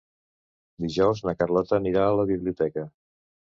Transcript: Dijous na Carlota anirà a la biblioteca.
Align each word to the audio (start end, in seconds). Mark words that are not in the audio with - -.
Dijous 0.85 1.21
na 1.29 1.35
Carlota 1.43 1.79
anirà 1.81 2.09
a 2.09 2.19
la 2.23 2.27
biblioteca. 2.35 2.89